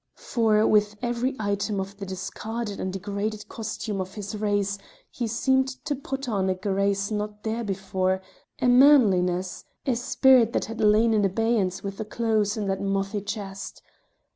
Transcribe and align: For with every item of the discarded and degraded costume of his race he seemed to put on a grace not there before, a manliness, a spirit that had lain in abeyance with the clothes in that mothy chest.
For 0.17 0.65
with 0.65 0.95
every 1.03 1.35
item 1.39 1.79
of 1.79 1.97
the 1.97 2.07
discarded 2.07 2.79
and 2.79 2.91
degraded 2.91 3.47
costume 3.47 4.01
of 4.01 4.15
his 4.15 4.35
race 4.35 4.79
he 5.11 5.27
seemed 5.27 5.67
to 5.85 5.93
put 5.95 6.27
on 6.27 6.49
a 6.49 6.55
grace 6.55 7.11
not 7.11 7.43
there 7.43 7.63
before, 7.63 8.19
a 8.59 8.67
manliness, 8.67 9.63
a 9.85 9.95
spirit 9.95 10.53
that 10.53 10.65
had 10.65 10.81
lain 10.81 11.13
in 11.13 11.23
abeyance 11.23 11.83
with 11.83 11.97
the 11.97 12.05
clothes 12.05 12.57
in 12.57 12.65
that 12.65 12.81
mothy 12.81 13.21
chest. 13.21 13.83